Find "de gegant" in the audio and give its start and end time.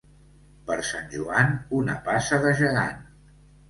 2.49-3.09